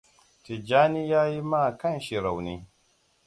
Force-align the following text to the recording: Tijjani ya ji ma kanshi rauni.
Tijjani 0.43 1.01
ya 1.11 1.21
ji 1.31 1.41
ma 1.51 1.61
kanshi 1.79 2.15
rauni. 2.23 2.55